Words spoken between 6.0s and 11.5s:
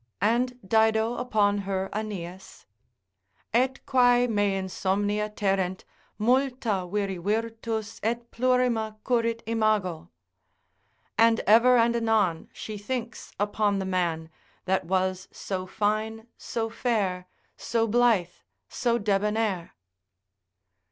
Multa viri virtus, et plurima currit imago. And